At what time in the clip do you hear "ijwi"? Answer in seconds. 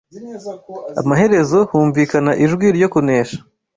2.43-2.67